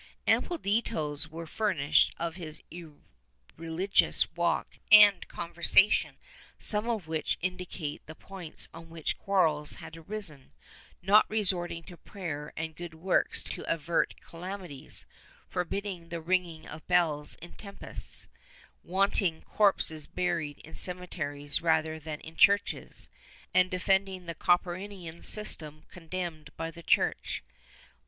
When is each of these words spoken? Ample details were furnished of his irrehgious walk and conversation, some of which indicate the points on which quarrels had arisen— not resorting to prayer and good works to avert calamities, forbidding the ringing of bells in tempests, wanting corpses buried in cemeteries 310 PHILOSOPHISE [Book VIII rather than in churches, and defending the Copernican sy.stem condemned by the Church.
Ample 0.25 0.57
details 0.57 1.29
were 1.29 1.45
furnished 1.45 2.15
of 2.17 2.33
his 2.35 2.59
irrehgious 2.71 4.25
walk 4.35 4.79
and 4.91 5.27
conversation, 5.27 6.15
some 6.57 6.89
of 6.89 7.07
which 7.07 7.37
indicate 7.39 8.03
the 8.07 8.15
points 8.15 8.67
on 8.73 8.89
which 8.89 9.19
quarrels 9.19 9.75
had 9.75 9.95
arisen— 9.95 10.53
not 11.03 11.29
resorting 11.29 11.83
to 11.83 11.97
prayer 11.97 12.51
and 12.57 12.75
good 12.75 12.95
works 12.95 13.43
to 13.43 13.61
avert 13.71 14.15
calamities, 14.19 15.05
forbidding 15.47 16.09
the 16.09 16.19
ringing 16.19 16.65
of 16.67 16.87
bells 16.87 17.35
in 17.35 17.53
tempests, 17.53 18.27
wanting 18.83 19.43
corpses 19.43 20.07
buried 20.07 20.57
in 20.65 20.73
cemeteries 20.73 21.57
310 21.57 21.59
PHILOSOPHISE 21.59 21.59
[Book 21.59 21.63
VIII 21.63 21.67
rather 21.67 21.99
than 21.99 22.19
in 22.81 22.89
churches, 22.89 23.09
and 23.53 23.69
defending 23.69 24.25
the 24.25 24.33
Copernican 24.33 25.21
sy.stem 25.21 25.83
condemned 25.91 26.49
by 26.57 26.71
the 26.71 26.81
Church. 26.81 27.43